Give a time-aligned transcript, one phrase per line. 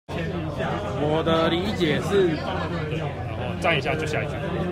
[0.07, 2.35] 我的理解是